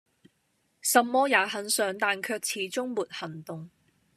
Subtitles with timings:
[0.81, 3.69] 什麼也很想但卻始終沒行動